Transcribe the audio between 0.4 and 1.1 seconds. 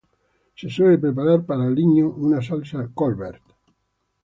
Se suele